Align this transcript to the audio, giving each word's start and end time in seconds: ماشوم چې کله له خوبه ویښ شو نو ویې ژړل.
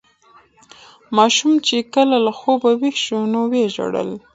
ماشوم 1.17 1.53
چې 1.67 1.75
کله 1.95 2.17
له 2.25 2.31
خوبه 2.39 2.71
ویښ 2.81 2.97
شو 3.05 3.19
نو 3.33 3.41
ویې 3.51 3.65
ژړل. 3.75 4.09